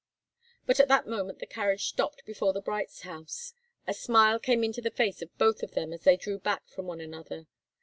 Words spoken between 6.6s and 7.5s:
from one another.